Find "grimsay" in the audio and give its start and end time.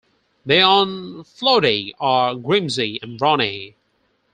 2.33-2.97